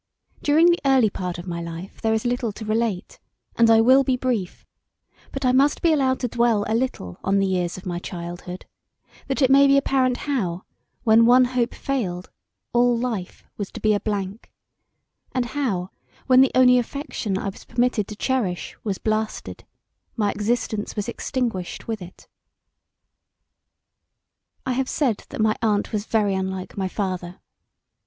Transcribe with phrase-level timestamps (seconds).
[0.41, 3.19] During the early part of my life there is little to relate,
[3.55, 4.65] and I will be brief;
[5.31, 8.65] but I must be allowed to dwell a little on the years of my childhood
[9.27, 10.63] that it may be apparent how
[11.03, 12.31] when one hope failed
[12.73, 14.51] all life was to be a blank;
[15.33, 15.91] and how
[16.25, 19.65] when the only affection I was permitted to cherish was blasted
[20.15, 22.27] my existence was extinguished with it.
[24.65, 27.39] I have said that my aunt was very unlike my father.